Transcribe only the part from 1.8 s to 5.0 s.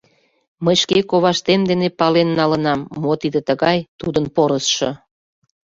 пален налынам, мо тиде тыгай, тудын порысшо.